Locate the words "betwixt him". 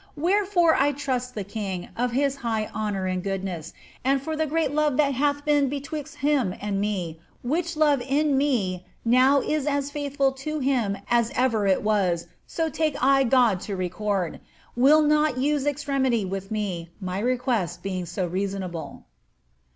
5.69-6.55